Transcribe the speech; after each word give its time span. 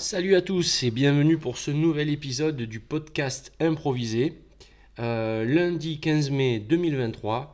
Salut 0.00 0.36
à 0.36 0.42
tous 0.42 0.84
et 0.84 0.92
bienvenue 0.92 1.38
pour 1.38 1.58
ce 1.58 1.72
nouvel 1.72 2.08
épisode 2.08 2.56
du 2.56 2.78
podcast 2.78 3.52
improvisé. 3.58 4.38
Euh, 5.00 5.44
lundi 5.44 5.98
15 5.98 6.30
mai 6.30 6.60
2023. 6.60 7.52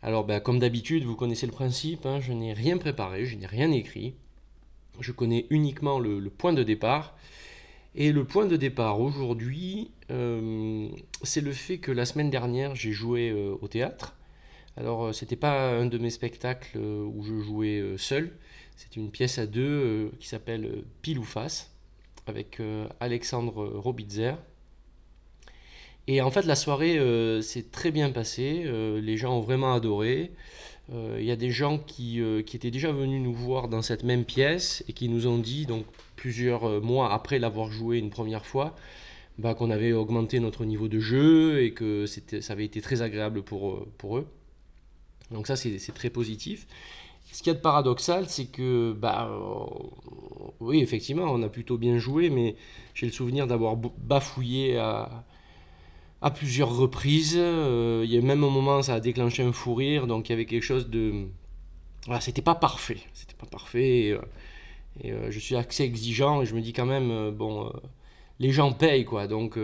Alors 0.00 0.24
ben, 0.24 0.38
comme 0.38 0.60
d'habitude, 0.60 1.02
vous 1.02 1.16
connaissez 1.16 1.46
le 1.46 1.52
principe, 1.52 2.06
hein, 2.06 2.20
je 2.20 2.32
n'ai 2.32 2.52
rien 2.52 2.78
préparé, 2.78 3.26
je 3.26 3.36
n'ai 3.36 3.46
rien 3.48 3.72
écrit. 3.72 4.14
Je 5.00 5.10
connais 5.10 5.48
uniquement 5.50 5.98
le, 5.98 6.20
point 6.30 6.52
de 6.52 6.62
départ. 6.62 7.16
Et 7.96 8.12
le 8.12 8.24
point 8.24 8.46
de 8.46 8.54
départ 8.54 9.00
aujourd'hui, 9.00 9.90
euh, 10.12 10.88
c'est 11.24 11.40
le 11.40 11.52
fait 11.52 11.78
que 11.78 11.90
la 11.90 12.04
semaine 12.04 12.30
dernière, 12.30 12.76
j'ai 12.76 12.92
joué 12.92 13.30
euh, 13.30 13.56
au 13.60 13.66
théâtre. 13.66 14.14
Alors, 14.76 15.12
c'était 15.12 15.34
pas 15.34 15.72
un 15.72 15.86
de 15.86 15.98
mes 15.98 16.10
spectacles 16.10 16.78
où 16.78 17.24
je 17.24 17.40
jouais 17.40 17.82
seul. 17.96 18.30
C'est 18.76 18.94
une 18.94 19.10
pièce 19.10 19.38
à 19.38 19.46
deux 19.46 20.12
qui 20.20 20.28
s'appelle 20.28 20.84
Pile 21.02 21.18
ou 21.18 21.24
Face 21.24 21.70
avec 22.30 22.60
euh, 22.60 22.88
Alexandre 23.00 23.66
Robitzer. 23.74 24.32
Et 26.06 26.22
en 26.22 26.30
fait, 26.30 26.46
la 26.46 26.54
soirée 26.54 26.98
euh, 26.98 27.42
s'est 27.42 27.66
très 27.70 27.90
bien 27.90 28.10
passée. 28.10 28.62
Euh, 28.64 29.00
les 29.00 29.18
gens 29.18 29.36
ont 29.36 29.40
vraiment 29.40 29.74
adoré. 29.74 30.32
Il 30.92 31.24
y 31.24 31.30
a 31.30 31.36
des 31.36 31.52
gens 31.52 31.78
qui, 31.78 32.20
qui, 32.44 32.56
étaient 32.56 32.72
déjà 32.72 32.90
venus 32.90 33.22
nous 33.22 33.32
voir 33.32 33.68
dans 33.68 33.80
cette 33.80 34.02
même 34.02 34.24
pièce 34.24 34.82
et 34.88 34.92
qui 34.92 35.08
nous 35.08 35.28
ont 35.28 35.38
dit, 35.38 35.68
plusieurs 36.16 36.82
mois 36.82 37.12
après 37.14 37.38
l'avoir 37.38 37.70
joué 37.70 37.98
une 37.98 38.10
première 38.10 38.44
fois, 38.44 38.74
bah, 39.38 39.54
qu'on 39.54 39.70
avait 39.70 39.92
augmenté 39.92 40.40
notre 40.40 40.64
niveau 40.64 40.88
de 40.88 40.98
jeu 40.98 41.62
et 41.62 41.74
que 41.74 42.06
ça 42.06 42.52
avait 42.52 42.64
été 42.64 42.80
très 42.80 43.02
agréable 43.02 43.42
pour, 43.42 43.86
pour 43.98 44.18
eux. 44.18 44.26
Donc 45.30 45.46
ça, 45.46 45.54
c'est 45.54 45.94
très 45.94 46.10
positif. 46.10 46.66
Ce 47.32 47.42
qu'il 47.42 47.52
y 47.52 47.54
a 47.54 47.58
de 47.58 47.62
paradoxal, 47.62 48.28
c'est 48.28 48.46
que, 48.46 48.92
bah, 48.92 49.30
oui, 50.60 50.80
effectivement, 50.80 51.24
on 51.24 51.42
a 51.42 51.48
plutôt 51.48 51.78
bien 51.78 51.98
joué, 51.98 52.28
mais 52.28 52.56
j'ai 52.94 53.06
le 53.06 53.12
souvenir 53.12 53.46
d'avoir 53.46 53.76
bafouillé 53.76 54.78
à, 54.78 55.24
à 56.22 56.30
plusieurs 56.30 56.76
reprises. 56.76 57.36
Euh, 57.36 58.02
il 58.04 58.12
y 58.12 58.18
a 58.18 58.20
même 58.20 58.44
un 58.44 58.50
moment, 58.50 58.82
ça 58.82 58.94
a 58.94 59.00
déclenché 59.00 59.42
un 59.42 59.52
fou 59.52 59.74
rire, 59.74 60.06
donc 60.06 60.28
il 60.28 60.32
y 60.32 60.34
avait 60.34 60.46
quelque 60.46 60.62
chose 60.62 60.88
de. 60.90 61.26
Voilà, 62.06 62.20
c'était 62.20 62.42
pas 62.42 62.54
parfait. 62.54 62.98
C'était 63.14 63.34
pas 63.34 63.46
parfait. 63.46 64.06
Et, 64.06 64.12
euh, 64.12 64.20
euh, 65.04 65.30
je 65.30 65.38
suis 65.38 65.56
assez 65.56 65.84
exigeant 65.84 66.42
et 66.42 66.46
je 66.46 66.54
me 66.54 66.60
dis 66.60 66.72
quand 66.72 66.86
même, 66.86 67.30
bon, 67.30 67.72
les 68.38 68.52
gens 68.52 68.72
payent, 68.72 69.04
quoi. 69.04 69.26
Donc, 69.26 69.58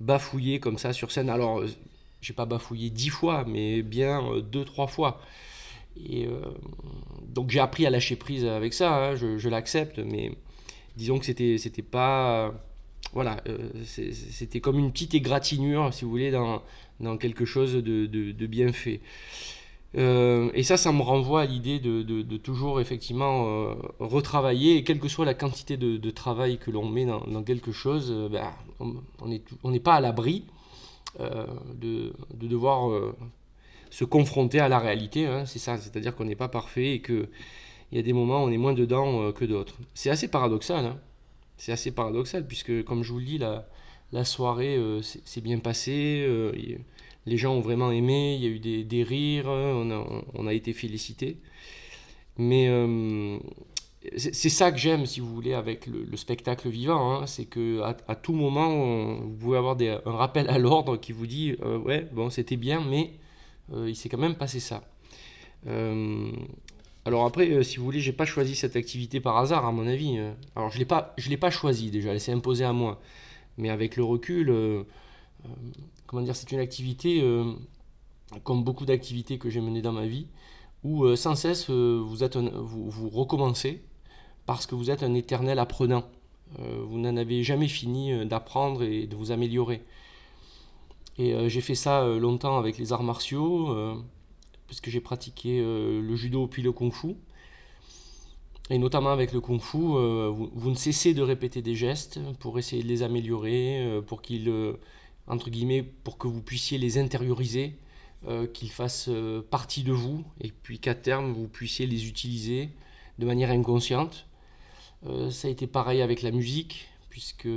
bafouiller 0.00 0.60
comme 0.60 0.78
ça 0.78 0.92
sur 0.92 1.12
scène. 1.12 1.28
Alors, 1.30 1.62
j'ai 2.20 2.32
pas 2.32 2.46
bafouillé 2.46 2.90
dix 2.90 3.10
fois, 3.10 3.44
mais 3.46 3.82
bien 3.82 4.40
deux, 4.40 4.64
trois 4.64 4.86
fois. 4.86 5.20
Et 5.96 6.26
euh, 6.26 6.40
donc 7.26 7.50
j'ai 7.50 7.60
appris 7.60 7.86
à 7.86 7.90
lâcher 7.90 8.16
prise 8.16 8.44
avec 8.44 8.72
ça, 8.72 9.10
hein, 9.10 9.14
je, 9.16 9.48
l'accepte, 9.48 9.98
mais 9.98 10.32
disons 10.96 11.18
que 11.18 11.24
c'était, 11.24 11.58
c'était 11.58 11.82
pas. 11.82 12.54
Voilà, 13.14 13.38
euh, 13.48 13.70
c'était 13.84 14.60
comme 14.60 14.78
une 14.78 14.92
petite 14.92 15.14
égratignure, 15.14 15.92
si 15.94 16.04
vous 16.04 16.10
voulez, 16.10 16.30
dans, 16.30 16.62
dans 17.00 17.16
quelque 17.16 17.44
chose 17.44 17.74
de, 17.74 18.06
de, 18.06 18.46
bien 18.46 18.72
fait. 18.72 19.00
Euh, 19.96 20.50
et 20.52 20.62
ça, 20.62 20.76
ça 20.76 20.92
me 20.92 21.00
renvoie 21.00 21.40
à 21.42 21.46
l'idée 21.46 21.78
de, 21.78 22.02
de, 22.02 22.36
toujours 22.36 22.80
effectivement 22.80 23.74
retravailler, 23.98 24.76
et 24.76 24.84
quelle 24.84 24.98
que 24.98 25.08
soit 25.08 25.24
la 25.24 25.32
quantité 25.32 25.78
de, 25.78 26.10
travail 26.10 26.58
que 26.58 26.70
l'on 26.70 26.86
met 26.86 27.06
dans, 27.06 27.26
dans, 27.26 27.42
quelque 27.42 27.72
chose, 27.72 28.12
ben, 28.30 28.52
on 28.78 29.28
n'est 29.28 29.42
on 29.62 29.76
pas 29.78 29.94
à 29.94 30.00
l'abri 30.00 30.44
de, 31.18 32.12
devoir 32.34 32.90
se 33.90 34.04
confronter 34.04 34.60
à 34.60 34.68
la 34.68 34.78
réalité, 34.78 35.26
hein, 35.26 35.46
c'est 35.46 35.58
ça, 35.58 35.78
c'est-à-dire 35.78 36.14
qu'on 36.14 36.24
n'est 36.24 36.36
pas 36.36 36.48
parfait 36.48 36.94
et 36.94 37.02
qu'il 37.02 37.28
y 37.92 37.98
a 37.98 38.02
des 38.02 38.12
moments 38.12 38.42
où 38.42 38.46
on 38.46 38.50
est 38.50 38.58
moins 38.58 38.74
dedans 38.74 39.22
euh, 39.22 39.32
que 39.32 39.44
d'autres. 39.44 39.78
C'est 39.94 40.10
assez 40.10 40.28
paradoxal, 40.28 40.84
hein. 40.84 40.98
c'est 41.56 41.72
assez 41.72 41.90
paradoxal, 41.90 42.46
puisque 42.46 42.84
comme 42.84 43.02
je 43.02 43.12
vous 43.12 43.18
le 43.18 43.24
dis, 43.24 43.38
la, 43.38 44.24
soirée 44.24 44.76
euh, 44.76 45.02
s'est 45.02 45.40
bien 45.40 45.58
passée, 45.58 46.24
euh, 46.26 46.52
les 47.26 47.36
gens 47.36 47.54
ont 47.54 47.60
vraiment 47.60 47.90
aimé, 47.90 48.36
il 48.36 48.42
y 48.42 48.46
a 48.46 48.50
eu 48.50 48.84
des, 48.84 49.02
rires, 49.02 49.48
on 49.48 49.90
a, 49.90 50.24
on 50.34 50.46
a, 50.46 50.54
été 50.54 50.72
félicité. 50.72 51.38
Mais 52.38 52.70
c'est 54.16 54.48
ça 54.48 54.70
que 54.70 54.78
j'aime, 54.78 55.04
si 55.06 55.20
vous 55.20 55.34
voulez, 55.34 55.54
avec 55.54 55.86
le, 55.86 56.16
spectacle 56.16 56.68
vivant, 56.68 57.12
hein. 57.12 57.26
c'est 57.26 57.44
que 57.44 57.82
à, 57.82 58.14
tout 58.14 58.32
moment, 58.32 59.16
vous 59.16 59.36
pouvez 59.36 59.58
avoir 59.58 59.76
un 60.06 60.12
rappel 60.12 60.48
à 60.48 60.58
l'ordre 60.58 60.96
qui 60.96 61.12
vous 61.12 61.26
dit, 61.26 61.56
ouais, 61.84 62.08
bon, 62.12 62.30
c'était 62.30 62.56
bien, 62.56 62.80
mais 62.80 63.10
euh, 63.10 63.27
il 63.74 63.96
s'est 63.96 64.08
quand 64.08 64.18
même 64.18 64.36
passé 64.36 64.60
ça. 64.60 64.82
Euh, 65.66 66.30
alors 67.04 67.24
après, 67.24 67.50
euh, 67.50 67.62
si 67.62 67.78
vous 67.78 67.84
voulez, 67.84 68.00
j'ai 68.00 68.12
pas 68.12 68.24
choisi 68.24 68.54
cette 68.54 68.76
activité 68.76 69.20
par 69.20 69.36
hasard, 69.38 69.64
à 69.64 69.72
mon 69.72 69.86
avis. 69.86 70.18
Alors 70.56 70.70
je 70.70 70.78
l'ai 70.78 70.84
pas, 70.84 71.14
je 71.18 71.30
l'ai 71.30 71.36
pas 71.36 71.50
choisi 71.50 71.90
déjà, 71.90 72.12
elle 72.12 72.20
s'est 72.20 72.32
imposée 72.32 72.64
à 72.64 72.72
moi. 72.72 73.00
Mais 73.56 73.70
avec 73.70 73.96
le 73.96 74.04
recul, 74.04 74.54
comment 76.06 76.22
dire, 76.22 76.36
c'est 76.36 76.52
une 76.52 76.60
activité, 76.60 77.24
comme 78.44 78.62
beaucoup 78.62 78.86
d'activités 78.86 79.38
que 79.38 79.50
j'ai 79.50 79.60
menées 79.60 79.82
dans 79.82 79.92
ma 79.92 80.06
vie, 80.06 80.28
où 80.84 81.16
sans 81.16 81.34
cesse 81.34 81.68
vous, 81.68 82.22
êtes 82.22 82.36
vous, 82.36 82.88
vous, 82.88 83.08
recommencez 83.08 83.82
parce 84.46 84.66
que 84.66 84.76
vous 84.76 84.92
êtes 84.92 85.02
un 85.02 85.12
éternel 85.14 85.58
apprenant. 85.58 86.04
vous 86.56 86.98
n'en 86.98 87.16
avez 87.16 87.42
jamais 87.42 87.66
fini 87.66 88.24
d'apprendre 88.26 88.84
et 88.84 89.08
de 89.08 89.16
vous 89.16 89.32
améliorer. 89.32 89.82
Et 91.18 91.34
euh, 91.34 91.48
j'ai 91.48 91.60
fait 91.60 91.74
ça 91.74 92.02
euh, 92.02 92.18
longtemps 92.18 92.58
avec 92.58 92.78
les 92.78 92.92
arts 92.92 93.02
martiaux, 93.02 93.70
euh, 93.70 93.94
parce 94.68 94.80
que 94.80 94.90
j'ai 94.90 95.00
pratiqué 95.00 95.60
le 95.60 96.14
judo 96.14 96.46
puis 96.46 96.62
le 96.62 96.72
kung 96.72 96.92
fu. 96.92 97.16
Et 98.70 98.78
notamment 98.78 99.10
avec 99.10 99.32
le 99.32 99.40
kung 99.40 99.60
fu, 99.60 99.78
vous, 99.78 100.70
ne 100.70 100.74
cessez 100.74 101.14
de 101.14 101.22
répéter 101.22 101.62
des 101.62 101.74
gestes 101.74 102.20
pour 102.38 102.58
essayer 102.58 102.82
de 102.82 102.88
les 102.88 103.02
améliorer, 103.02 104.02
pour 104.06 104.20
qu'ils, 104.20 104.52
entre 105.26 105.48
guillemets, 105.48 105.82
pour 105.82 106.18
que 106.18 106.28
vous 106.28 106.42
puissiez 106.42 106.76
les 106.76 106.98
intérioriser, 106.98 107.78
qu'ils 108.52 108.70
fassent 108.70 109.08
partie 109.50 109.84
de 109.84 109.92
vous, 109.92 110.22
et 110.42 110.52
puis 110.52 110.80
qu'à 110.80 110.94
terme, 110.94 111.32
vous 111.32 111.48
puissiez 111.48 111.86
les 111.86 112.06
utiliser 112.06 112.68
de 113.18 113.24
manière 113.24 113.50
inconsciente. 113.50 114.26
ça 115.30 115.48
a 115.48 115.50
été 115.50 115.66
pareil 115.66 116.02
avec 116.02 116.20
la 116.20 116.30
musique, 116.30 116.88
puisque 117.08 117.48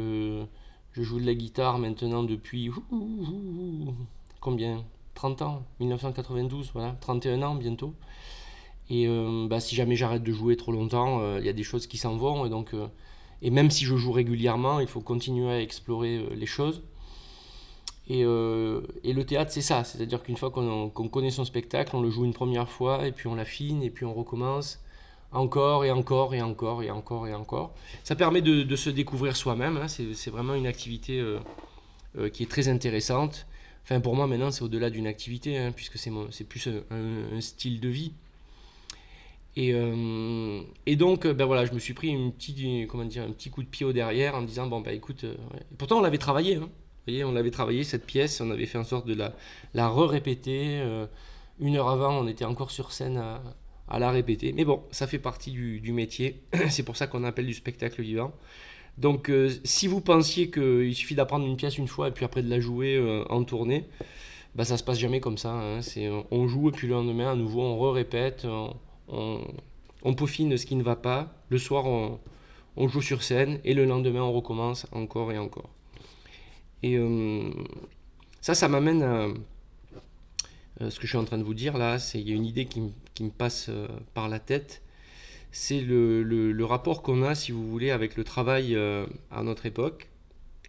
je 0.94 1.03
joue 1.03 1.19
de 1.19 1.25
la 1.25 1.34
guitare 1.34 1.79
maintenant 1.79 2.24
depuis 2.24 2.69
combien? 4.40 4.84
30 5.16 5.41
ans 5.44 5.63
1992, 5.79 6.72
voilà, 6.74 6.97
31 7.00 7.44
ans 7.44 7.56
bientôt. 7.56 7.94
Et 8.90 9.07
euh, 9.07 9.47
bah, 9.47 9.59
si 9.59 9.75
jamais 9.75 9.96
j'arrête 9.96 10.24
de 10.24 10.31
jouer 10.31 10.57
trop 10.57 10.72
longtemps, 10.72 11.22
euh, 11.22 11.38
il 11.40 11.46
y 11.46 11.50
a 11.50 11.53
des 11.53 11.63
choses 11.63 11.88
qui 11.88 11.97
s'en 11.97 12.18
vont. 12.18 12.46
Et, 12.46 12.50
donc, 12.50 12.74
euh, 12.74 12.88
et 13.41 13.50
même 13.50 13.69
si 13.69 13.85
je 13.85 13.96
joue 13.96 14.12
régulièrement, 14.12 14.80
il 14.80 14.88
faut 14.88 15.01
continuer 15.01 15.50
à 15.51 15.62
explorer 15.62 16.25
les 16.35 16.46
choses. 16.46 16.84
Et, 18.07 18.22
et, 18.22 19.13
le 19.13 19.24
théâtre, 19.25 19.51
c'est 19.51 19.62
ça. 19.62 19.85
C'est-à-dire 19.85 20.22
qu'une 20.22 20.35
fois 20.35 20.51
qu'on 20.51 20.90
connaît 20.90 21.31
son 21.31 21.46
spectacle, 21.46 21.96
on 21.96 22.01
le 22.01 22.09
joue 22.09 22.25
une 22.25 22.34
première 22.34 22.68
fois, 22.68 23.07
et 23.07 23.13
puis 23.13 23.28
on 23.28 23.35
l'affine, 23.35 23.84
et 23.84 23.90
puis 23.90 24.03
on 24.03 24.13
recommence 24.13 24.84
encore 25.31 25.86
et 25.86 25.92
encore 25.92 26.34
et 26.36 26.42
encore 26.42 26.84
et 26.84 26.92
encore 26.92 27.28
et 27.28 27.34
encore. 27.34 27.74
Ça 28.03 28.16
permet 28.16 28.42
de, 28.42 28.75
se 28.75 28.90
découvrir 28.90 29.36
soi-même. 29.36 29.78
Hein. 29.78 29.88
C'est 29.88 30.30
vraiment 30.30 30.56
une 30.56 30.68
activité 30.68 31.19
euh, 31.19 31.40
euh, 32.18 32.30
qui 32.30 32.44
est 32.44 32.50
très 32.50 32.68
intéressante. 32.68 33.47
Enfin, 33.84 34.00
pour 34.00 34.16
moi, 34.16 34.28
maintenant, 34.28 34.52
c'est 34.52 34.64
au-delà 34.64 34.90
d'une 34.90 35.08
activité, 35.08 35.58
hein, 35.58 35.72
puisque 35.72 35.97
c'est 35.97 36.44
plus 36.44 36.68
un, 36.68 37.42
style 37.42 37.80
de 37.80 37.90
vie. 37.90 38.14
Et, 39.56 39.74
euh, 39.74 40.62
et, 40.86 40.96
donc, 40.96 41.28
ben 41.28 41.46
voilà, 41.46 41.66
je 41.66 41.74
me 41.74 41.80
suis 41.80 41.94
pris 41.94 42.09
une 42.09 42.31
petite, 42.31 42.88
comment 42.88 43.03
dire, 43.03 43.24
un 43.24 43.31
petit 43.31 43.50
coup 43.50 43.63
de 43.63 43.68
pied 43.68 43.86
au 43.86 43.92
derrière 43.92 44.36
en 44.36 44.42
me 44.42 44.48
disant, 44.48 44.68
bon, 44.68 44.81
bah 44.81 44.94
écoute, 44.94 45.25
pourtant 45.78 45.98
on 45.98 46.02
l'avait 46.02 46.19
travaillé. 46.19 46.56
Hein. 46.56 46.69
Vous 46.69 47.08
voyez, 47.08 47.24
on 47.24 47.31
l'avait 47.31 47.52
travaillé, 47.52 47.84
cette 47.84 48.06
pièce, 48.06 48.40
on 48.42 48.52
avait 48.52 48.68
fait 48.68 48.78
en 48.78 48.84
sorte 48.84 49.08
de 49.08 49.16
la, 49.16 49.34
la 49.74 49.90
re-répéter. 49.90 50.80
une 51.59 51.75
heure 51.75 51.90
avant, 51.90 52.19
on 52.19 52.28
était 52.28 52.46
encore 52.46 52.69
sur 52.69 52.92
scène 52.92 53.18
à, 53.18 53.42
à 53.88 54.00
la 54.00 54.12
répéter. 54.12 54.53
Mais 54.53 54.66
bon, 54.66 54.84
ça 54.92 55.08
fait 55.08 55.19
partie 55.19 55.52
du, 55.52 55.92
métier. 55.92 56.42
C'est 56.69 56.84
pour 56.84 56.96
ça 56.96 57.08
qu'on 57.08 57.24
appelle 57.24 57.46
du 57.46 57.53
spectacle 57.53 58.02
vivant. 58.02 58.31
Donc, 58.97 59.30
euh, 59.30 59.50
si 59.63 59.88
vous 59.88 60.01
pensiez 60.01 60.50
qu'il 60.50 60.94
suffit 60.95 61.16
d'apprendre 61.16 61.45
une 61.45 61.57
pièce 61.57 61.78
une 61.78 61.88
fois 61.88 62.10
et 62.10 62.12
puis 62.12 62.25
après 62.25 62.44
de 62.44 62.50
la 62.50 62.60
jouer 62.60 62.95
euh, 62.95 63.24
en 63.30 63.44
tournée, 63.44 63.86
bah, 64.56 64.66
ça 64.66 64.78
se 64.78 64.83
passe 64.83 65.00
jamais 65.00 65.19
comme 65.19 65.38
ça. 65.38 65.51
Hein. 65.51 65.81
C'est, 65.81 66.10
on 66.31 66.48
joue 66.48 66.69
et 66.69 66.72
puis 66.72 66.88
le 66.88 66.94
lendemain, 66.94 67.31
à 67.31 67.36
nouveau, 67.36 67.62
on 67.62 67.78
re-répète, 67.78 68.45
on, 69.07 69.42
on, 70.04 70.13
peaufine 70.13 70.57
ce 70.57 70.66
qui 70.66 70.75
ne 70.75 70.84
va 70.84 70.95
pas. 70.95 71.34
Le 71.50 71.57
soir, 71.57 71.86
on, 71.86 72.19
on, 72.75 72.88
joue 72.88 73.01
sur 73.01 73.24
scène 73.24 73.60
et 73.63 73.74
le 73.74 73.86
lendemain, 73.86 74.22
on 74.22 74.34
recommence 74.34 74.88
encore 74.92 75.31
et 75.31 75.38
encore. 75.38 75.69
Et 76.84 76.98
euh, 76.98 77.50
ça, 78.42 78.56
ça 78.56 78.68
m'amène 78.68 79.04
à 79.04 80.89
ce 80.89 81.00
que 81.00 81.04
je 81.06 81.12
suis 81.12 81.18
en 81.18 81.25
train 81.25 81.38
de 81.38 81.44
vous 81.44 81.54
dire 81.54 81.77
là, 81.77 81.98
il 82.16 82.27
y 82.27 82.31
a 82.31 82.36
une 82.36 82.45
idée 82.45 82.66
qui, 82.66 82.81
me 83.23 83.29
passe 83.29 83.68
euh, 83.69 83.88
par 84.13 84.29
la 84.29 84.39
tête. 84.39 84.81
C'est 85.51 85.81
le, 85.81 86.63
rapport 86.63 87.01
qu'on 87.01 87.23
a, 87.23 87.35
si 87.35 87.51
vous 87.51 87.69
voulez, 87.69 87.91
avec 87.91 88.15
le 88.15 88.23
travail 88.23 88.75
euh, 88.75 89.06
à 89.31 89.44
notre 89.44 89.65
époque 89.65 90.07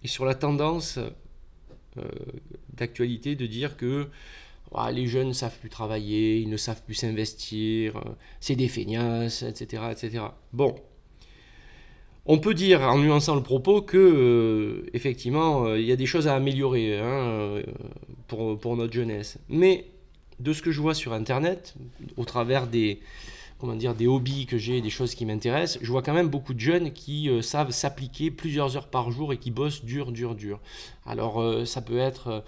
et 0.02 0.08
sur 0.08 0.24
la 0.24 0.34
tendance 0.34 0.98
d'actualité 2.72 3.36
de 3.36 3.46
dire 3.46 3.76
que 3.76 4.08
les 4.90 5.06
jeunes 5.06 5.28
ne 5.28 5.32
savent 5.32 5.58
plus 5.58 5.68
travailler, 5.68 6.38
ils 6.38 6.48
ne 6.48 6.56
savent 6.56 6.82
plus 6.82 6.94
s'investir, 6.94 8.02
c'est 8.40 8.56
des 8.56 8.68
feignasses, 8.68 9.42
etc., 9.42 9.82
etc. 9.92 10.24
Bon, 10.52 10.74
On 12.24 12.38
peut 12.38 12.54
dire, 12.54 12.82
en 12.82 12.98
nuançant 12.98 13.34
le 13.34 13.42
propos, 13.42 13.82
que 13.82 13.98
euh, 13.98 14.90
effectivement, 14.92 15.66
euh, 15.66 15.80
il 15.80 15.86
y 15.86 15.92
a 15.92 15.96
des 15.96 16.06
choses 16.06 16.28
à 16.28 16.34
améliorer 16.36 16.98
hein, 16.98 17.02
euh, 17.02 17.62
pour, 18.28 18.58
pour, 18.58 18.76
notre 18.76 18.92
jeunesse. 18.92 19.38
Mais 19.48 19.86
de 20.42 20.52
ce 20.52 20.62
que 20.62 20.70
je 20.70 20.80
vois 20.80 20.94
sur 20.94 21.12
Internet, 21.12 21.74
au 22.16 22.24
travers 22.24 22.66
des, 22.66 23.00
hobbies 24.06 24.46
que 24.46 24.58
j'ai, 24.58 24.80
des 24.80 24.90
choses 24.90 25.14
qui 25.14 25.24
m'intéressent, 25.24 25.82
je 25.82 25.90
vois 25.90 26.02
quand 26.02 26.14
même 26.14 26.28
beaucoup 26.28 26.54
de 26.54 26.60
jeunes 26.60 26.92
qui 26.92 27.30
savent 27.42 27.70
s'appliquer 27.70 28.30
plusieurs 28.30 28.76
heures 28.76 28.88
par 28.88 29.10
jour 29.10 29.32
et 29.32 29.38
qui 29.38 29.50
bossent 29.50 29.84
dur, 29.84 30.12
dur, 30.12 30.34
dur. 30.34 30.60
Alors, 31.06 31.66
ça 31.66 31.80
peut 31.80 31.98
être 31.98 32.44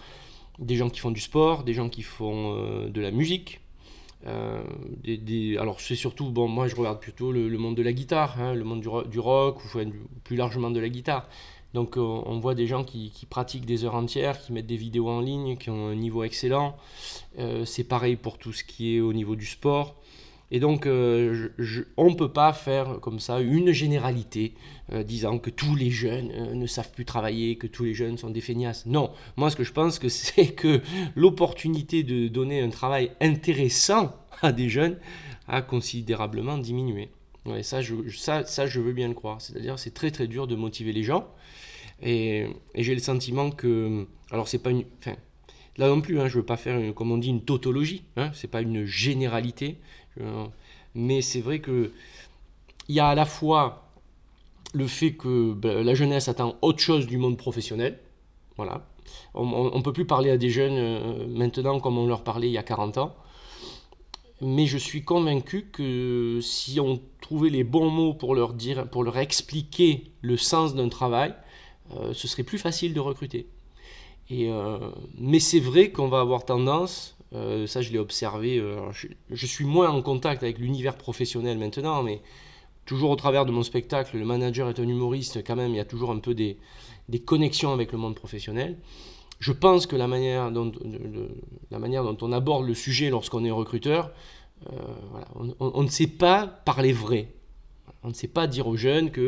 des 0.58 0.76
gens 0.76 0.91
qui 0.91 1.00
font 1.00 1.11
du 1.11 1.20
sport, 1.20 1.64
des 1.64 1.75
gens 1.75 1.88
qui 1.88 2.02
font 2.02 2.55
de 2.88 3.00
la 3.00 3.11
musique, 3.11 3.61
euh, 4.26 4.62
alors 5.58 5.81
c'est 5.81 5.96
surtout, 5.96 6.31
moi 6.31 6.67
je 6.67 6.76
regarde 6.76 7.00
plutôt 7.00 7.31
le, 7.32 7.49
monde 7.58 7.76
de 7.76 7.82
la 7.82 7.93
guitare, 7.93 8.41
hein, 8.41 8.55
le 8.55 8.64
monde 8.64 8.81
du 8.81 9.19
rock, 9.19 9.64
ou 9.64 9.69
plus 10.25 10.37
largement 10.37 10.70
de 10.70 10.81
la 10.81 10.88
guitare. 10.88 11.29
Donc 11.74 11.96
euh, 11.96 12.00
on 12.00 12.38
voit 12.38 12.54
des 12.54 12.68
gens 12.68 12.84
qui, 12.84 13.10
pratiquent 13.28 13.66
des 13.66 13.84
heures 13.84 13.96
entières, 13.96 14.40
qui 14.40 14.52
mettent 14.52 14.66
des 14.66 14.76
vidéos 14.76 15.08
en 15.08 15.20
ligne, 15.20 15.56
qui 15.56 15.70
ont 15.70 15.88
un 15.88 15.96
niveau 15.96 16.22
excellent. 16.22 16.76
Euh, 17.38 17.64
c'est 17.64 17.84
pareil 17.84 18.14
pour 18.16 18.38
tout 18.38 18.52
ce 18.52 18.62
qui 18.62 18.96
est 18.96 19.00
au 19.00 19.12
niveau 19.12 19.34
du 19.34 19.44
sport. 19.44 19.96
Et 20.52 20.60
donc, 20.60 20.86
euh, 20.86 21.48
on 21.96 22.10
ne 22.10 22.14
peut 22.14 22.30
pas 22.30 22.52
faire 22.52 23.00
comme 23.00 23.18
ça 23.18 23.40
une 23.40 23.72
généralité 23.72 24.54
disant 25.04 25.38
que 25.38 25.50
tous 25.50 25.74
les 25.74 25.90
jeunes 25.90 26.52
ne 26.52 26.66
savent 26.66 26.92
plus 26.92 27.06
travailler, 27.06 27.56
que 27.56 27.66
tous 27.66 27.84
les 27.84 27.94
jeunes 27.94 28.18
sont 28.18 28.30
des 28.30 28.42
feignasses. 28.42 28.86
Non, 28.86 29.10
moi 29.36 29.50
ce 29.50 29.56
que 29.56 29.64
je 29.64 29.72
pense 29.72 29.98
que 29.98 30.08
c'est 30.10 30.52
que 30.52 30.80
l'opportunité 31.16 32.04
de 32.04 32.28
donner 32.28 32.60
un 32.60 32.68
travail 32.68 33.10
intéressant 33.20 34.14
à 34.42 34.52
des 34.52 34.68
jeunes 34.68 34.98
a 35.48 35.60
considérablement 35.62 36.58
diminué. 36.58 37.08
Ouais, 37.46 37.62
ça, 37.62 37.82
je, 37.82 37.94
ça, 38.10 38.44
ça, 38.46 38.66
je 38.66 38.80
veux 38.80 38.92
bien 38.92 39.08
le 39.08 39.14
croire. 39.14 39.40
C'est-à-dire, 39.40 39.78
c'est 39.78 39.92
très 39.92 40.10
très 40.10 40.26
dur 40.26 40.46
de 40.46 40.54
motiver 40.54 40.92
les 40.92 41.02
gens. 41.02 41.26
Et, 42.02 42.46
j'ai 42.75 42.94
le 42.94 43.00
sentiment 43.00 43.50
que, 43.50 44.06
alors 44.31 44.49
c'est 44.49 44.58
pas 44.58 44.70
une, 44.70 44.85
enfin, 44.99 45.17
là 45.76 45.88
non 45.88 46.00
plus, 46.00 46.20
hein, 46.20 46.29
je 46.29 46.38
veux 46.38 46.44
pas 46.44 46.56
faire, 46.56 46.94
comme 46.94 47.12
on 47.12 47.19
dit, 47.19 47.29
une 47.29 47.43
tautologie. 47.43 48.05
Hein, 48.17 48.31
c'est 48.35 48.50
pas 48.50 48.61
une 48.61 48.85
généralité. 48.85 49.79
Mais 50.94 51.23
c'est 51.23 51.41
vrai 51.41 51.58
que 51.58 51.91
il 52.88 52.94
y 52.94 53.00
a 53.00 53.08
à 53.08 53.14
la 53.14 53.25
fois 53.25 53.91
le 54.73 54.87
fait 54.87 55.12
que 55.12 55.52
ben, 55.52 55.85
la 55.85 55.94
jeunesse 55.94 56.29
attend 56.29 56.56
autre 56.62 56.81
chose 56.81 57.06
du 57.06 57.19
monde 57.19 57.37
professionnel. 57.37 57.99
Voilà. 58.56 58.87
On 59.35 59.76
ne 59.76 59.82
peut 59.82 59.93
plus 59.93 60.06
parler 60.06 60.31
à 60.31 60.37
des 60.37 60.50
jeunes 60.50 60.76
euh, 60.76 61.26
maintenant 61.29 61.81
comme 61.81 61.99
on 61.99 62.06
leur 62.06 62.23
parlait 62.23 62.49
il 62.49 62.52
y 62.52 62.58
a 62.58 62.62
40 62.62 62.99
ans. 62.99 63.14
Mais 64.41 64.67
je 64.67 64.79
suis 64.79 65.05
convaincu 65.05 65.70
que 65.73 66.41
si 66.43 66.81
on 66.81 67.00
trouvait 67.20 67.50
les 67.50 67.64
bons 67.64 67.88
mots 67.88 68.14
pour 68.14 68.35
leur 68.35 68.52
dire, 68.52 68.88
pour 68.88 69.05
leur 69.05 69.19
expliquer 69.19 70.11
le 70.20 70.37
sens 70.37 70.75
d'un 70.75 70.88
travail, 70.88 71.35
ce 72.12 72.28
serait 72.28 72.42
plus 72.42 72.58
facile 72.58 72.94
de 72.94 73.00
recruter. 73.00 73.46
Euh, 74.32 74.90
mais 75.19 75.38
c'est 75.38 75.60
vrai 75.60 75.90
qu'on 75.90 76.08
va 76.08 76.20
avoir 76.20 76.44
tendance 76.44 77.14
euh, 77.34 77.66
ça, 77.66 77.82
je 77.82 77.90
l'ai 77.90 77.98
observé. 77.98 78.58
Euh, 78.58 78.76
je, 79.31 79.46
suis 79.46 79.64
moins 79.64 79.90
en 79.90 80.02
contact 80.02 80.42
avec 80.42 80.58
l'univers 80.58 80.96
professionnel 80.96 81.58
maintenant, 81.58 82.02
mais 82.02 82.20
toujours 82.84 83.10
au 83.10 83.16
travers 83.16 83.44
de 83.44 83.50
mon 83.50 83.62
spectacle, 83.62 84.16
le 84.16 84.25
manager 84.25 84.69
est 84.69 84.78
un 84.78 84.86
humoriste, 84.88 85.42
quand 85.44 85.56
même, 85.56 85.72
il 85.72 85.76
y 85.76 85.81
a 85.81 85.84
toujours 85.84 86.10
un 86.10 86.19
peu 86.19 86.34
des, 86.34 86.58
connexions 87.25 87.72
avec 87.72 87.92
le 87.92 87.98
monde 87.98 88.14
professionnel. 88.14 88.78
Je 89.40 89.52
pense 89.52 89.86
que 89.86 89.96
la 89.96 90.06
manière 90.06 90.52
dont, 90.52 90.72
on 91.70 92.32
aborde 92.32 92.66
le 92.66 92.75
sujet 92.75 93.10
lorsqu'on 93.10 93.44
est 93.44 93.50
recruteur, 93.50 94.12
euh, 94.72 95.54
on, 95.58 95.82
ne 95.82 95.88
sait 95.88 96.06
pas 96.06 96.46
parler 96.46 96.92
vrai. 96.92 97.28
On 98.04 98.08
ne 98.08 98.14
sait 98.14 98.28
pas 98.28 98.46
dire 98.46 98.66
aux 98.66 98.76
jeunes 98.76 99.10
que 99.10 99.20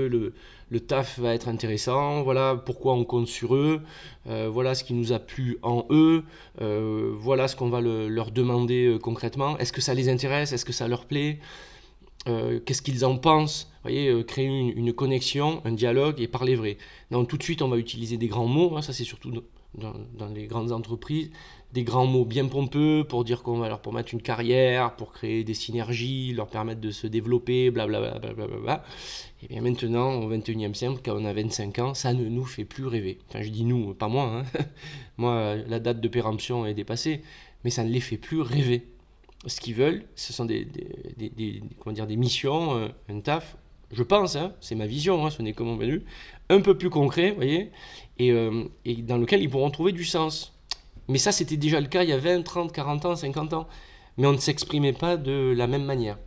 le, 0.70 0.80
taf 0.80 1.18
va 1.18 1.34
être 1.34 1.48
intéressant, 1.48 2.22
voilà 2.22 2.54
pourquoi 2.54 2.92
on 2.92 3.04
compte 3.04 3.26
sur 3.26 3.54
eux, 3.54 3.80
euh, 4.26 4.50
voilà 4.52 4.74
ce 4.74 4.84
qui 4.84 4.92
nous 4.92 5.12
a 5.12 5.18
plu 5.18 5.56
en 5.62 5.86
eux, 5.88 6.24
euh, 6.60 7.14
voilà 7.18 7.48
ce 7.48 7.56
qu'on 7.56 7.70
va 7.70 7.80
leur 7.80 8.30
demander 8.30 8.86
euh, 8.86 8.98
concrètement, 8.98 9.56
est-ce 9.56 9.72
que 9.72 9.80
ça 9.80 9.94
les 9.94 10.10
intéresse, 10.10 10.52
est-ce 10.52 10.66
que 10.66 10.74
ça 10.74 10.88
leur 10.88 11.06
plaît, 11.06 11.38
qu'est-ce 12.26 12.82
qu'ils 12.82 13.06
en 13.06 13.16
pensent, 13.16 13.70
vous 13.76 13.90
voyez, 13.90 14.24
créer 14.24 14.46
une, 14.46 14.92
connexion, 14.92 15.62
un 15.64 15.72
dialogue 15.72 16.20
et 16.20 16.26
parler 16.26 16.56
vrai. 16.56 16.76
Donc 17.12 17.28
tout 17.28 17.38
de 17.38 17.42
suite 17.42 17.62
on 17.62 17.68
va 17.68 17.78
utiliser 17.78 18.16
des 18.18 18.26
grands 18.26 18.48
mots, 18.48 18.76
hein, 18.76 18.82
ça 18.82 18.92
c'est 18.92 19.04
surtout 19.04 19.30
dans, 19.78 20.28
les 20.34 20.46
grandes 20.46 20.72
entreprises, 20.72 21.30
des 21.76 21.84
grands 21.84 22.06
mots 22.06 22.24
bien 22.24 22.46
pompeux 22.46 23.04
pour 23.06 23.22
dire 23.22 23.42
qu'on 23.42 23.58
va 23.58 23.68
leur 23.68 23.80
promettre 23.80 24.14
une 24.14 24.22
carrière, 24.22 24.96
pour 24.96 25.12
créer 25.12 25.44
des 25.44 25.52
synergies, 25.52 26.32
leur 26.32 26.48
permettre 26.48 26.80
de 26.80 26.90
se 26.90 27.06
développer, 27.06 27.70
blablabla. 27.70 28.18
Bla, 28.18 28.32
bla, 28.32 28.46
bla, 28.46 28.84
Et 29.42 29.48
bien 29.48 29.60
maintenant, 29.60 30.14
au 30.14 30.34
21e 30.34 30.72
siècle, 30.72 31.00
quand 31.04 31.14
on 31.14 31.26
a 31.26 31.34
25 31.34 31.78
ans, 31.80 31.92
ça 31.92 32.14
ne 32.14 32.24
nous 32.24 32.46
fait 32.46 32.64
plus 32.64 32.86
rêver. 32.86 33.18
Enfin, 33.28 33.42
je 33.42 33.50
dis 33.50 33.64
nous, 33.64 33.92
pas 33.92 34.08
moi. 34.08 34.24
Hein. 34.24 34.44
moi, 35.18 35.56
la 35.68 35.78
date 35.78 36.00
de 36.00 36.08
péremption 36.08 36.64
est 36.64 36.72
dépassée, 36.72 37.20
mais 37.62 37.68
ça 37.68 37.84
ne 37.84 37.90
les 37.90 38.00
fait 38.00 38.16
plus 38.16 38.40
rêver. 38.40 38.86
Ce 39.44 39.60
qu'ils 39.60 39.74
veulent, 39.74 40.06
ce 40.14 40.32
sont 40.32 40.46
des, 40.46 40.66
comment 41.78 41.92
dire, 41.92 42.06
des 42.06 42.16
missions, 42.16 42.74
euh, 42.78 42.88
un 43.10 43.20
taf, 43.20 43.58
je 43.92 44.02
pense, 44.02 44.34
hein, 44.34 44.54
c'est 44.62 44.74
ma 44.76 44.86
vision, 44.86 45.26
hein, 45.26 45.30
ce 45.30 45.42
n'est 45.42 45.52
que 45.52 45.62
mon 45.62 45.76
venu, 45.76 46.04
un 46.48 46.62
peu 46.62 46.76
plus 46.78 46.88
concret, 46.88 47.32
voyez, 47.32 47.70
euh, 48.22 48.64
et, 48.86 48.94
dans 49.02 49.18
lequel 49.18 49.42
ils 49.42 49.50
pourront 49.50 49.70
trouver 49.70 49.92
du 49.92 50.06
sens. 50.06 50.55
Mais 51.08 51.18
ça, 51.18 51.32
c'était 51.32 51.56
déjà 51.56 51.80
le 51.80 51.86
cas 51.86 52.02
il 52.02 52.10
y 52.10 52.12
a 52.12 52.18
20, 52.18 52.42
30, 52.42 52.72
40 52.72 53.04
ans, 53.06 53.16
50 53.16 53.52
ans. 53.52 53.68
Mais 54.16 54.26
on 54.26 54.32
ne 54.32 54.38
s'exprimait 54.38 54.92
pas 54.92 55.16
de 55.16 55.54
la 55.56 55.66
même 55.66 55.84
manière. 55.84 56.18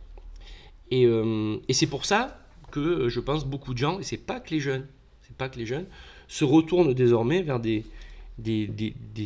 Et, 0.90 1.06
euh, 1.06 1.56
c'est 1.70 1.86
pour 1.86 2.04
ça 2.04 2.38
que 2.70 3.08
je 3.08 3.20
pense 3.20 3.44
beaucoup 3.44 3.74
de 3.74 3.78
gens, 3.78 3.98
et 3.98 4.04
c'est 4.04 4.16
pas 4.16 4.38
que 4.40 4.50
les 4.50 4.60
jeunes, 4.60 4.86
c'est 5.22 5.36
pas 5.36 5.48
que 5.48 5.58
les 5.58 5.66
jeunes, 5.66 5.86
se 6.28 6.44
retournent 6.44 6.94
désormais 6.94 7.42
vers 7.42 7.58
des, 7.58 7.84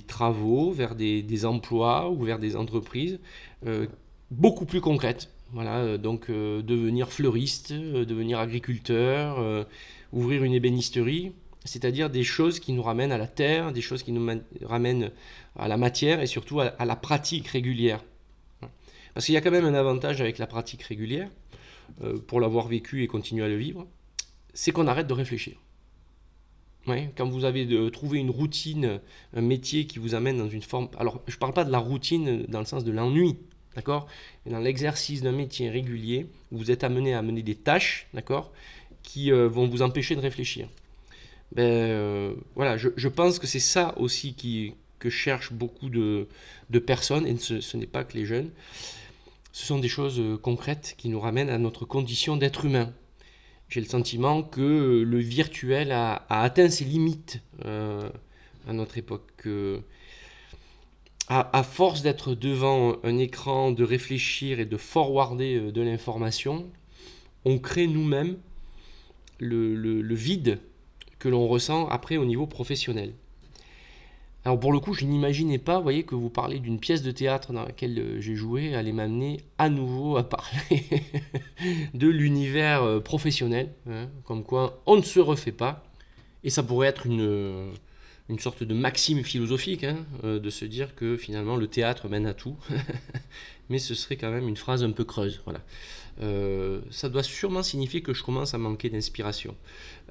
travaux, 0.06 0.72
vers 0.72 0.94
des, 0.94 1.22
des, 1.22 1.44
emplois 1.44 2.10
ou 2.10 2.24
vers 2.24 2.38
des 2.38 2.56
entreprises 2.56 3.20
euh, 3.66 3.86
beaucoup 4.30 4.64
plus 4.64 4.80
concrètes. 4.80 5.30
Voilà, 5.52 5.98
donc 5.98 6.30
devenir 6.30 7.12
fleuriste, 7.12 7.72
devenir 7.72 8.40
agriculteur, 8.40 9.66
ouvrir 10.12 10.42
une 10.42 10.52
ébénisterie, 10.52 11.32
c'est-à-dire 11.64 12.10
des 12.10 12.24
choses 12.24 12.60
qui 12.60 12.72
nous 12.72 12.82
ramènent 12.82 13.12
à 13.12 13.18
la 13.18 13.26
terre, 13.26 13.72
des 13.72 13.80
choses 13.80 14.02
qui 14.02 14.12
nous 14.12 14.40
ramènent 14.62 15.10
à 15.56 15.66
la 15.66 15.76
matière 15.76 16.20
et 16.20 16.26
surtout 16.26 16.60
à, 16.60 16.84
la 16.84 16.96
pratique 16.96 17.48
régulière. 17.48 18.04
Parce 19.14 19.26
qu'il 19.26 19.34
y 19.34 19.38
a 19.38 19.40
quand 19.40 19.50
même 19.50 19.64
un 19.64 19.74
avantage 19.74 20.20
avec 20.20 20.38
la 20.38 20.46
pratique 20.46 20.82
régulière, 20.82 21.30
euh, 22.02 22.18
pour 22.18 22.40
l'avoir 22.40 22.68
vécu 22.68 23.02
et 23.02 23.06
continuer 23.06 23.44
à 23.44 23.48
le 23.48 23.56
vivre, 23.56 23.86
c'est 24.52 24.72
qu'on 24.72 24.86
arrête 24.86 25.06
de 25.06 25.12
réfléchir. 25.12 25.54
quand 26.86 27.28
vous 27.28 27.44
avez 27.44 27.64
de, 27.64 27.88
trouvé 27.88 28.18
une 28.18 28.30
routine, 28.30 29.00
un 29.34 29.40
métier 29.40 29.86
qui 29.86 29.98
vous 29.98 30.14
amène 30.14 30.36
dans 30.38 30.48
une 30.48 30.62
forme... 30.62 30.88
Alors, 30.98 31.22
je 31.26 31.34
ne 31.36 31.38
parle 31.38 31.54
pas 31.54 31.64
de 31.64 31.70
la 31.70 31.78
routine 31.78 32.44
dans 32.48 32.58
le 32.58 32.66
sens 32.66 32.84
de 32.84 32.92
l'ennui, 32.92 33.36
d'accord? 33.74 34.06
Dans 34.44 34.58
l'exercice 34.58 35.22
d'un 35.22 35.32
métier 35.32 35.70
régulier, 35.70 36.26
vous 36.50 36.70
êtes 36.70 36.84
amené 36.84 37.14
à 37.14 37.22
mener 37.22 37.42
des 37.42 37.54
tâches, 37.54 38.08
d'accord? 38.12 38.52
Qui 39.02 39.32
euh, 39.32 39.48
vont 39.48 39.68
vous 39.68 39.82
empêcher 39.82 40.14
de 40.16 40.20
réfléchir 40.20 40.68
ben, 41.54 41.62
euh, 41.62 42.34
voilà, 42.56 42.76
je, 42.76 43.08
pense 43.08 43.38
que 43.38 43.46
c'est 43.46 43.60
ça 43.60 43.94
aussi 43.98 44.34
qui, 44.34 44.74
que 44.98 45.08
cherchent 45.08 45.52
beaucoup 45.52 45.88
de, 45.88 46.26
de 46.70 46.78
personnes, 46.80 47.26
et 47.26 47.36
ce, 47.36 47.76
n'est 47.76 47.86
pas 47.86 48.02
que 48.02 48.14
les 48.14 48.26
jeunes. 48.26 48.50
Ce 49.52 49.64
sont 49.64 49.78
des 49.78 49.88
choses 49.88 50.18
euh, 50.18 50.36
concrètes 50.36 50.96
qui 50.98 51.08
nous 51.08 51.20
ramènent 51.20 51.50
à 51.50 51.58
notre 51.58 51.84
condition 51.84 52.36
d'être 52.36 52.64
humain. 52.64 52.92
J'ai 53.68 53.80
le 53.80 53.86
sentiment 53.86 54.42
que 54.42 55.04
le 55.06 55.18
virtuel 55.18 55.92
a, 55.92 56.26
atteint 56.28 56.68
ses 56.68 56.84
limites 56.84 57.40
euh, 57.64 58.10
à 58.66 58.72
notre 58.72 58.98
époque. 58.98 59.30
Que, 59.36 59.80
à, 61.28 61.62
force 61.62 62.02
d'être 62.02 62.34
devant 62.34 62.96
un 63.02 63.16
écran, 63.16 63.70
de 63.70 63.82
réfléchir 63.82 64.60
et 64.60 64.66
de 64.66 64.76
forwarder 64.76 65.72
de 65.72 65.82
l'information, 65.82 66.68
on 67.46 67.58
crée 67.58 67.86
nous-mêmes 67.86 68.36
le, 69.38 69.74
le 69.74 70.14
vide 70.14 70.60
l'on 71.28 71.46
ressent 71.48 71.88
après 71.88 72.16
au 72.16 72.24
niveau 72.24 72.46
professionnel. 72.46 73.14
Alors 74.44 74.60
pour 74.60 74.72
le 74.72 74.78
coup, 74.78 74.92
je 74.92 75.06
n'imaginais 75.06 75.58
pas, 75.58 75.80
voyez, 75.80 76.02
que 76.02 76.14
vous 76.14 76.28
parlez 76.28 76.58
d'une 76.58 76.78
pièce 76.78 77.02
de 77.02 77.10
théâtre 77.10 77.52
dans 77.54 77.64
laquelle 77.64 77.98
euh, 77.98 78.20
j'ai 78.20 78.34
joué, 78.34 78.74
allait 78.74 78.92
m'amener 78.92 79.40
à 79.56 79.70
nouveau 79.70 80.18
à 80.18 80.28
parler 80.28 80.84
de 81.94 82.08
l'univers 82.08 82.82
euh, 82.82 83.00
professionnel, 83.00 83.72
hein, 83.88 84.08
comme 84.24 84.42
quoi 84.42 84.82
on 84.84 84.96
ne 84.96 85.02
se 85.02 85.18
refait 85.18 85.52
pas. 85.52 85.82
Et 86.42 86.50
ça 86.50 86.62
pourrait 86.62 86.88
être 86.88 87.06
une, 87.06 87.22
euh, 87.22 87.70
une 88.28 88.38
sorte 88.38 88.62
de 88.62 88.74
maxime 88.74 89.22
philosophique, 89.22 89.84
hein, 89.84 89.98
de 90.22 90.50
se 90.50 90.64
dire 90.64 90.94
que 90.94 91.16
finalement 91.16 91.56
le 91.56 91.66
théâtre 91.66 92.08
mène 92.08 92.26
à 92.26 92.34
tout. 92.34 92.56
Mais 93.70 93.78
ce 93.78 93.94
serait 93.94 94.16
quand 94.16 94.30
même 94.30 94.48
une 94.48 94.56
phrase 94.56 94.82
un 94.82 94.90
peu 94.90 95.04
creuse. 95.04 95.40
Voilà. 95.44 95.60
Euh, 96.22 96.80
ça 96.90 97.08
doit 97.08 97.22
sûrement 97.22 97.62
signifier 97.62 98.02
que 98.02 98.14
je 98.14 98.22
commence 98.22 98.54
à 98.54 98.58
manquer 98.58 98.90
d'inspiration. 98.90 99.56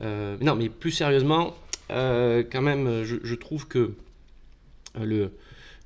Euh, 0.01 0.38
non, 0.41 0.55
mais 0.55 0.70
plus 0.70 0.91
sérieusement, 0.91 1.55
euh, 1.91 2.43
quand 2.50 2.62
même, 2.62 3.03
je, 3.03 3.36
trouve 3.36 3.67
que 3.67 3.93
le, 5.00 5.32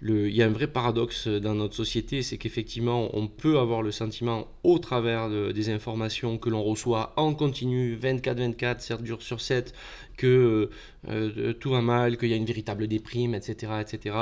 il 0.02 0.36
y 0.36 0.44
a 0.44 0.46
un 0.46 0.50
vrai 0.50 0.68
paradoxe 0.68 1.28
dans 1.28 1.56
notre 1.56 1.76
société, 1.76 2.22
c'est 2.22 2.38
qu'effectivement, 2.38 3.10
on 3.14 3.28
peut 3.28 3.58
avoir 3.58 3.82
le 3.82 3.92
sentiment, 3.92 4.48
au 4.64 4.78
travers 4.80 5.30
des 5.30 5.70
informations 5.70 6.38
que 6.38 6.50
l'on 6.50 6.64
reçoit 6.64 7.14
en 7.16 7.34
continu, 7.34 7.98
24-24, 7.98 8.80
7 8.80 9.06
jours 9.06 9.22
sur 9.22 9.42
7, 9.42 9.74
que 10.18 10.70
euh, 11.08 11.54
tout 11.54 11.70
va 11.70 11.82
mal, 11.82 12.18
qu'il 12.18 12.30
y 12.30 12.34
a 12.34 12.36
une 12.36 12.46
véritable 12.46 12.88
déprime, 12.88 13.36
etc. 13.36 13.74
etc. 13.80 14.16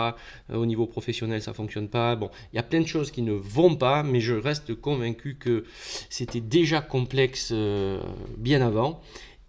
Euh, 0.51 0.57
au 0.57 0.65
niveau 0.65 0.85
professionnel, 0.85 1.41
ça 1.41 1.53
fonctionne 1.53 1.87
pas. 1.87 2.15
Bon, 2.15 2.29
il 2.53 2.57
y 2.57 2.59
a 2.59 2.63
plein 2.63 2.81
de 2.81 2.87
choses 2.87 3.09
qui 3.09 3.21
ne 3.21 3.31
vont 3.31 3.75
pas, 3.75 4.03
mais 4.03 4.19
je 4.19 4.35
reste 4.35 4.75
convaincu 4.75 5.37
que 5.39 5.63
c'était 6.09 6.41
déjà 6.41 6.81
complexe 6.81 7.49
euh, 7.51 8.01
bien 8.37 8.61
avant. 8.61 9.01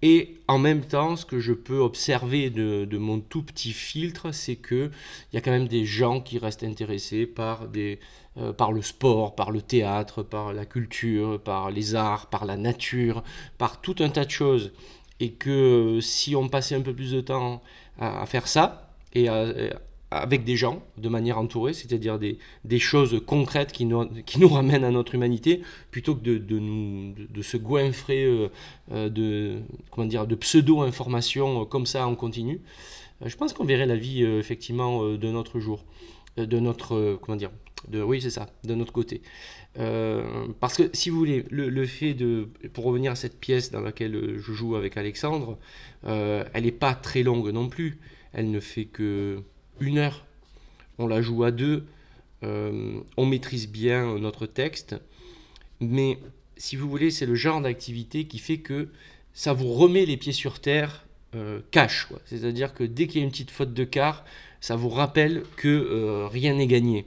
Et 0.03 0.41
en 0.47 0.59
même 0.59 0.85
temps, 0.85 1.17
ce 1.17 1.25
que 1.25 1.41
je 1.41 1.53
peux 1.53 1.79
observer 1.79 2.51
de, 2.51 2.99
mon 2.99 3.21
tout 3.21 3.43
petit 3.43 3.73
filtre, 3.73 4.33
c'est 4.33 4.57
qu'il 4.57 4.91
y 5.33 5.37
a 5.37 5.41
quand 5.41 5.51
même 5.51 5.69
des 5.69 5.87
gens 5.87 6.21
qui 6.21 6.39
restent 6.39 6.65
intéressés 6.65 7.27
par, 7.27 7.69
des, 7.69 7.99
euh, 8.37 8.53
par 8.53 8.73
le 8.73 8.83
sport, 8.83 9.35
par 9.35 9.51
le 9.51 9.63
théâtre, 9.63 10.23
par 10.23 10.53
la 10.53 10.67
culture, 10.67 11.41
par 11.41 11.71
les 11.71 11.95
arts, 11.95 12.27
par 12.27 12.45
la 12.45 12.57
nature, 12.57 13.25
par 13.57 13.81
tout 13.81 13.97
un 14.01 14.11
tas 14.11 14.27
de 14.27 14.31
choses. 14.31 14.73
Et 15.19 15.33
que 15.33 15.99
si 16.03 16.37
on 16.37 16.49
passait 16.49 16.75
un 16.75 16.83
peu 16.83 16.95
plus 16.95 17.13
de 17.13 17.23
temps 17.23 17.63
à, 17.99 18.27
faire 18.27 18.49
ça, 18.49 18.93
et 19.15 19.29
à, 19.29 19.47
avec 20.17 20.45
des 20.45 20.57
gens, 20.57 20.83
de 20.99 21.09
manière 21.09 21.39
entourée, 21.39 21.73
c'est-à-dire 21.73 22.19
des, 22.19 22.79
choses 22.79 23.21
concrètes 23.27 23.73
qui 23.73 23.85
nous, 23.85 24.09
ramènent 24.49 24.85
à 24.85 24.91
notre 24.91 25.15
humanité, 25.15 25.63
plutôt 25.91 26.15
que 26.15 26.21
de, 26.39 27.43
se 27.43 27.57
goinfrer 27.57 28.25
euh, 28.25 28.49
euh, 28.93 29.09
de, 29.09 30.35
pseudo-informations 30.35 31.63
euh, 31.63 31.65
comme 31.65 31.87
ça 31.87 32.07
en 32.07 32.15
continu. 32.15 32.61
Je 33.25 33.35
pense 33.37 33.53
qu'on 33.53 33.65
verrait 33.65 33.87
la 33.87 33.97
vie 33.97 34.23
effectivement 34.23 35.03
de 35.09 35.31
notre 35.31 35.59
jour, 35.59 35.87
de 36.37 36.59
notre, 36.61 37.19
comment 37.23 37.37
dire, 37.37 37.51
oui 37.91 38.21
c'est 38.21 38.29
ça, 38.29 38.51
de 38.65 38.75
notre 38.75 38.93
côté. 38.93 39.23
parce 40.61 40.77
que 40.77 40.91
si 40.93 41.09
vous 41.09 41.17
voulez, 41.17 41.47
le, 41.49 41.71
le, 41.71 41.87
fait 41.87 42.13
de, 42.13 42.51
pour 42.75 42.85
revenir 42.85 43.13
à 43.13 43.15
cette 43.15 43.41
pièce 43.41 43.71
dans 43.71 43.81
laquelle 43.81 44.37
je 44.37 44.53
joue 44.53 44.77
avec 44.77 44.99
Alexandre, 44.99 45.57
elle 46.05 46.65
n'est 46.65 46.73
pas 46.73 46.95
très 46.95 47.23
longue 47.23 47.49
non 47.49 47.71
plus. 47.71 47.99
Elle 48.35 48.51
ne 48.51 48.61
fait 48.61 48.85
que 48.85 49.43
une 49.81 49.99
heure. 49.99 50.25
On 50.99 51.07
la 51.07 51.21
joue 51.21 51.45
à 51.45 51.51
deux, 51.51 51.87
euh, 52.43 53.01
on 53.17 53.27
maîtrise 53.27 53.69
bien 53.69 54.19
notre 54.19 54.47
texte, 54.47 54.97
mais 55.81 56.19
si 56.57 56.77
vous 56.77 56.89
voulez, 56.89 57.11
c'est 57.11 57.27
le 57.27 57.35
genre 57.35 57.61
d'activité 57.61 58.25
qui 58.25 58.39
fait 58.39 58.59
que 58.59 58.89
ça 59.35 59.53
vous 59.53 59.73
remet 59.73 60.07
les 60.07 60.17
pieds 60.17 60.33
sur 60.33 60.61
terre 60.61 61.05
euh, 61.35 61.61
cash. 61.71 62.09
C'est-à-dire 62.25 62.73
que 62.73 62.85
dès 62.85 63.07
qu'il 63.07 63.21
y 63.21 63.23
a 63.23 63.25
une 63.25 63.31
petite 63.31 63.51
faute 63.51 63.75
de 63.75 63.85
quart, 63.85 64.25
ça 64.61 64.77
vous 64.77 64.89
rappelle 64.89 65.43
que 65.57 65.69
euh, 65.69 66.29
rien 66.29 66.55
n'est 66.55 66.67
gagné. 66.67 67.07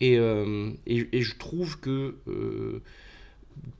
Et, 0.00 0.16
je 0.16 1.38
trouve 1.38 1.78
que 1.78 2.16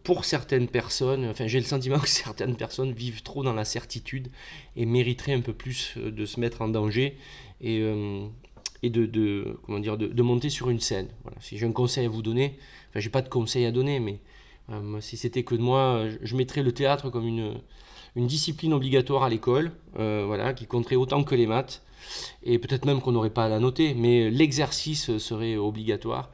pour 0.04 0.24
certaines 0.24 0.68
personnes, 0.68 1.26
enfin 1.28 1.46
j'ai 1.46 1.58
le 1.58 1.66
sentiment 1.66 1.98
que 1.98 2.08
certaines 2.24 2.56
personnes 2.56 2.92
vivent 2.92 3.22
trop 3.22 3.42
dans 3.42 3.54
la 3.54 3.64
certitude 3.64 4.28
et 4.76 4.86
mériteraient 4.86 5.32
un 5.32 5.40
peu 5.40 5.52
plus 5.52 5.94
de 5.96 6.26
se 6.26 6.40
mettre 6.40 6.62
en 6.62 6.68
danger 6.68 7.16
et, 7.60 7.80
euh, 7.80 8.26
et 8.82 8.90
de, 8.90 9.06
de, 9.06 9.56
comment 9.64 9.78
dire, 9.78 9.96
de, 9.96 10.06
de, 10.08 10.22
monter 10.22 10.50
sur 10.50 10.70
une 10.70 10.80
scène. 10.80 11.08
Voilà. 11.22 11.38
Si 11.40 11.58
j'ai 11.58 11.66
un 11.66 11.72
conseil 11.72 12.06
à 12.06 12.08
vous 12.08 12.22
donner, 12.22 12.56
enfin 12.90 13.00
j'ai 13.00 13.10
pas 13.10 13.22
de 13.22 13.28
conseil 13.28 13.64
à 13.64 13.70
donner, 13.70 14.00
mais 14.00 14.18
euh, 14.70 15.00
si 15.00 15.16
c'était 15.16 15.42
que 15.42 15.54
de 15.54 15.62
moi, 15.62 16.04
je 16.22 16.36
mettrais 16.36 16.62
le 16.62 16.72
théâtre 16.72 17.10
comme 17.10 17.26
une, 17.26 17.54
une 18.16 18.26
discipline 18.26 18.72
obligatoire 18.72 19.22
à 19.22 19.28
l'école, 19.28 19.72
euh, 19.98 20.24
voilà, 20.26 20.52
qui 20.52 20.66
compterait 20.66 20.96
autant 20.96 21.24
que 21.24 21.34
les 21.34 21.46
maths, 21.46 21.82
et 22.42 22.58
peut-être 22.58 22.84
même 22.84 23.00
qu'on 23.00 23.12
n'aurait 23.12 23.30
pas 23.30 23.44
à 23.44 23.48
la 23.48 23.60
noter, 23.60 23.94
mais 23.94 24.30
l'exercice 24.30 25.16
serait 25.18 25.56
obligatoire. 25.56 26.30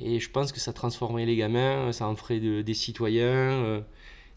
Et 0.00 0.20
je 0.20 0.30
pense 0.30 0.52
que 0.52 0.60
ça 0.60 0.72
transformerait 0.72 1.26
les 1.26 1.36
gamins, 1.36 1.92
ça 1.92 2.06
en 2.06 2.16
ferait 2.16 2.40
des 2.40 2.74
citoyens, 2.74 3.82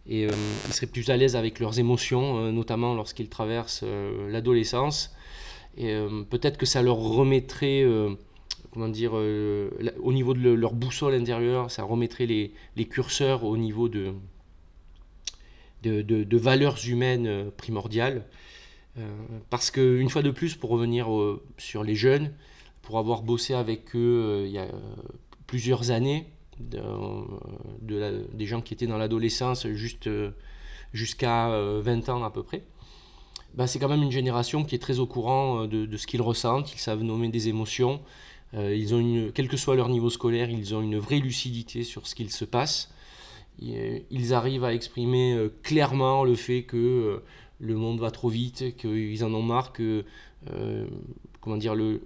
et 0.08 0.24
ils 0.24 0.74
seraient 0.74 0.88
plus 0.88 1.10
à 1.10 1.18
l'aise 1.18 1.36
avec 1.36 1.60
leurs 1.60 1.80
émotions, 1.80 2.51
notamment 2.51 2.94
lorsqu'ils 2.94 3.28
traversent 3.28 3.84
l'adolescence. 4.30 5.13
Et 5.78 5.94
euh, 5.94 6.24
peut-être 6.30 6.58
que 6.58 6.66
ça 6.66 6.82
leur 6.82 6.98
remettrait, 6.98 7.84
euh, 7.84 8.13
comment 8.72 8.89
dire, 8.89 9.12
euh, 9.13 9.70
au 10.01 10.13
niveau 10.13 10.34
de 10.34 10.50
leur 10.50 10.74
boussole 10.74 11.13
intérieure, 11.13 11.72
ça 11.72 11.84
remettrait 11.84 12.25
les, 12.25 12.54
les 12.75 12.86
curseurs 12.86 13.44
au 13.44 13.56
niveau 13.56 13.88
de, 13.88 14.13
de, 15.84 16.01
de, 16.01 16.38
valeurs 16.38 16.78
humaines 16.86 17.51
primordiales. 17.58 18.25
parce 19.50 19.72
qu'une 19.72 20.10
fois 20.10 20.22
de 20.22 20.32
plus, 20.32 20.56
pour 20.56 20.72
revenir 20.72 21.08
sur 21.58 21.84
les 21.84 21.96
jeunes, 21.96 22.34
pour 22.82 22.98
avoir 23.00 23.22
bossé 23.22 23.54
avec 23.54 23.96
eux 23.96 24.44
il 24.46 24.51
y 24.51 24.58
a 24.58 24.68
plusieurs 25.50 25.91
années, 25.91 26.27
de, 26.60 26.79
de 27.82 28.27
des 28.34 28.46
gens 28.46 28.62
qui 28.62 28.74
étaient 28.74 28.88
dans 28.88 28.98
l'adolescence 28.98 29.68
juste 29.68 30.10
jusqu'à 30.94 31.50
20 31.82 32.10
ans 32.10 32.24
à 32.24 32.29
peu 32.29 32.44
près, 32.44 32.63
bah, 33.56 33.68
c'est 33.68 33.79
quand 33.79 33.89
même 33.89 34.03
une 34.03 34.12
génération 34.12 34.63
qui 34.63 34.75
est 34.75 34.79
très 34.79 35.00
au 35.00 35.08
courant 35.08 35.63
euh, 35.63 35.68
de, 35.68 35.98
ce 35.98 36.08
qu'ils 36.08 36.22
ressentent, 36.22 36.74
ils 36.74 36.79
savent 36.79 37.01
nommer 37.01 37.29
des 37.29 37.48
émotions, 37.50 38.01
euh, 38.53 38.75
ils 38.75 38.94
ont 38.94 39.00
une, 39.00 39.32
quel 39.32 39.48
que 39.48 39.58
soit 39.58 39.75
leur 39.75 39.89
niveau 39.89 40.10
scolaire, 40.10 40.50
ils 40.50 40.75
ont 40.75 40.82
une 40.82 40.98
vraie 40.98 41.20
lucidité 41.20 41.84
sur 41.84 42.08
ce 42.08 42.15
qu'il 42.15 42.32
se 42.32 42.46
passe. 42.46 42.94
Euh, 43.63 44.00
ils 44.12 44.34
arrivent 44.34 44.63
à 44.63 44.74
exprimer 44.74 45.50
clairement 45.63 46.24
le 46.24 46.36
fait 46.36 46.63
que 46.63 47.22
le 47.60 47.75
monde 47.75 48.00
va 48.00 48.12
trop 48.12 48.29
vite, 48.29 48.77
qu'ils 48.77 49.24
en 49.25 49.34
ont 49.34 49.44
marre, 49.44 49.74
que 49.74 50.06
comment 51.41 51.58
dire, 51.58 51.75
le, 51.75 52.01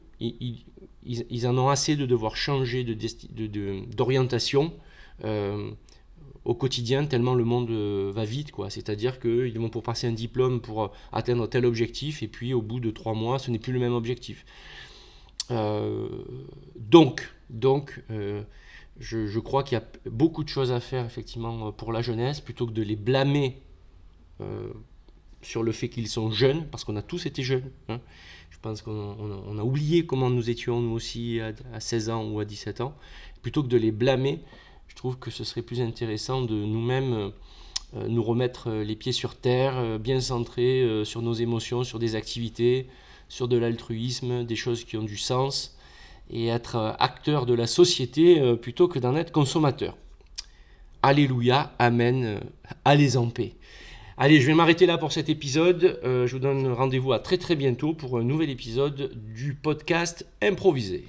ils, 1.05 1.47
en 1.47 1.57
ont 1.57 1.69
assez 1.69 1.95
de 1.95 2.05
devoir 2.05 2.35
changer 2.35 2.83
d'orientation. 2.83 4.73
De, 5.21 5.27
de, 5.27 5.73
au 6.45 6.55
quotidien 6.55 7.05
tellement 7.05 7.35
le 7.35 7.43
monde 7.43 7.69
euh, 7.71 8.11
va 8.13 8.25
vite 8.25 8.51
quoi 8.51 8.69
c'est-à-dire 8.69 9.19
qu'ils 9.19 9.57
vont 9.59 9.69
pour 9.69 9.83
passer 9.83 10.07
un 10.07 10.11
diplôme 10.11 10.61
pour 10.61 10.91
atteindre 11.11 11.47
tel 11.47 11.65
objectif 11.65 12.23
et 12.23 12.27
puis 12.27 12.53
au 12.53 12.61
bout 12.61 12.79
de 12.79 12.91
trois 12.91 13.13
mois 13.13 13.39
ce 13.39 13.51
n'est 13.51 13.59
plus 13.59 13.73
le 13.73 13.79
même 13.79 13.93
objectif 13.93 14.45
euh, 15.51 16.07
donc 16.75 17.33
donc 17.49 18.03
euh, 18.11 18.43
je, 18.99 19.39
crois 19.39 19.63
qu'il 19.63 19.77
y 19.77 19.81
a 19.81 19.85
beaucoup 20.09 20.43
de 20.43 20.49
choses 20.49 20.71
à 20.71 20.79
faire 20.79 21.05
effectivement 21.05 21.71
pour 21.71 21.91
la 21.91 22.01
jeunesse 22.01 22.41
plutôt 22.41 22.67
que 22.67 22.73
de 22.73 22.83
les 22.83 22.95
blâmer 22.95 23.57
sur 25.41 25.63
le 25.63 25.71
fait 25.71 25.87
qu'ils 25.87 26.09
sont 26.09 26.31
jeunes 26.31 26.67
parce 26.67 26.83
qu'on 26.83 26.97
a 26.97 27.01
tous 27.01 27.25
été 27.25 27.43
jeunes 27.43 27.71
hein. 27.87 28.01
Pense 28.63 28.81
qu'on 28.81 29.57
a 29.59 29.63
oublié 29.63 30.05
comment 30.05 30.31
nous 30.31 30.49
étions 30.49 30.81
nous 30.81 30.93
aussi 30.93 31.39
à, 31.39 31.51
à 31.73 31.79
16 31.79 32.09
ans 32.09 32.23
ou 32.25 32.39
à 32.39 32.45
17 32.45 32.81
ans 32.81 32.95
plutôt 33.41 33.61
que 33.61 33.67
de 33.67 33.77
les 33.77 33.91
blâmer 33.91 34.39
je 34.87 34.95
trouve 34.95 35.17
que 35.19 35.31
ce 35.31 35.43
serait 35.43 35.61
plus 35.61 35.81
intéressant 35.81 36.41
de 36.41 36.55
nous-mêmes 36.55 37.31
euh, 37.95 38.07
nous 38.07 38.23
remettre 38.23 38.69
euh, 38.69 38.83
les 38.83 38.95
pieds 38.95 39.11
sur 39.11 39.35
terre, 39.35 39.77
euh, 39.77 39.97
bien 39.99 40.19
centrés 40.19 41.03
sur 41.03 41.21
nos 41.21 41.33
émotions, 41.33 41.83
sur 41.83 41.99
des 41.99 42.15
activités, 42.15 42.87
sur 43.29 43.47
de 43.47 43.57
l'altruisme, 43.57 44.43
des 44.45 44.55
choses 44.55 44.83
qui 44.83 44.97
ont 44.97 45.03
du 45.03 45.17
sens, 45.17 45.77
et 46.29 46.47
être 46.47 46.95
acteur 46.99 47.45
de 47.45 47.53
la 47.53 47.67
société 47.67 48.55
plutôt 48.55 48.87
que 48.87 48.97
d'en 48.97 49.15
être 49.15 49.31
consommateur. 49.31 49.97
Alléluia, 51.01 51.73
Amen, 51.79 52.39
allez 52.85 53.17
en 53.17 53.29
paix. 53.29 53.53
Allez, 54.17 54.39
je 54.39 54.47
vais 54.47 54.53
m'arrêter 54.53 54.85
là 54.85 54.97
pour 54.97 55.11
cet 55.11 55.29
épisode. 55.29 55.99
je 56.03 56.31
vous 56.31 56.39
donne 56.39 56.71
rendez-vous 56.71 57.13
à 57.13 57.19
très 57.19 57.37
très 57.37 57.55
bientôt 57.55 57.93
pour 57.93 58.17
un 58.17 58.23
nouvel 58.23 58.49
épisode 58.49 59.11
du 59.33 59.55
podcast 59.55 60.25
improvisé. 60.41 61.05